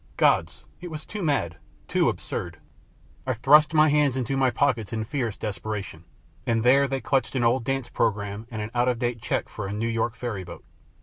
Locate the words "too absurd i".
1.87-3.33